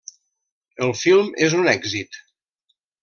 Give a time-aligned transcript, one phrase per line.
[0.87, 2.21] El film és un èxit.